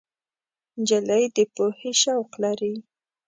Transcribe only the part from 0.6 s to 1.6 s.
نجلۍ د